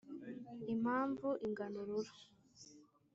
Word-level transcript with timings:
Impamvu 0.73 1.27
ingana 1.45 1.75
ururo 1.81 2.13